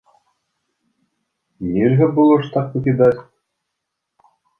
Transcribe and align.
Нельга 1.73 2.07
было 2.15 2.35
ж 2.45 2.49
так 2.55 2.71
пакідаць. 2.77 3.19